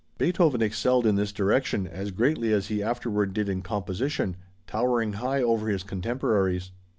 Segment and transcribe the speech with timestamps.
[0.17, 4.35] Beethoven excelled in this direction as greatly as he afterward did in composition,
[4.65, 6.71] towering high over his contemporaries.